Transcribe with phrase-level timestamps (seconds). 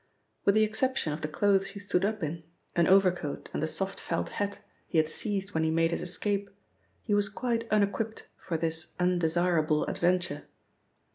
[0.45, 2.43] With the exception of the clothes he stood up in,
[2.75, 6.49] an overcoat and the soft felt hat he had seized when he made his escape,
[7.03, 10.45] he was quite unequipped for this undesirable adventure.